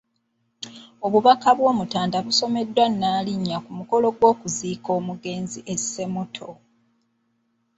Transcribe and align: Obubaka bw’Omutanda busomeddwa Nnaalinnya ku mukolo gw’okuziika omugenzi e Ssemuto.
Obubaka 1.05 1.49
bw’Omutanda 1.57 2.17
busomeddwa 2.25 2.85
Nnaalinnya 2.91 3.57
ku 3.65 3.71
mukolo 3.79 4.07
gw’okuziika 4.17 4.89
omugenzi 4.99 5.59
e 5.73 5.75
Ssemuto. 5.81 6.49